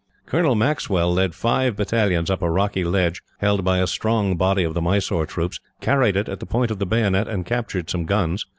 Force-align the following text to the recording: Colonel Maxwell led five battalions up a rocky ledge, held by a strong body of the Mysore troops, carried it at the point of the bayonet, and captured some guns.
Colonel 0.25 0.55
Maxwell 0.55 1.13
led 1.13 1.35
five 1.35 1.75
battalions 1.75 2.31
up 2.31 2.41
a 2.41 2.49
rocky 2.49 2.83
ledge, 2.83 3.21
held 3.37 3.63
by 3.63 3.77
a 3.77 3.85
strong 3.85 4.35
body 4.35 4.63
of 4.63 4.73
the 4.73 4.81
Mysore 4.81 5.27
troops, 5.27 5.59
carried 5.79 6.15
it 6.15 6.27
at 6.27 6.39
the 6.39 6.47
point 6.47 6.71
of 6.71 6.79
the 6.79 6.87
bayonet, 6.87 7.27
and 7.27 7.45
captured 7.45 7.87
some 7.87 8.05
guns. 8.05 8.47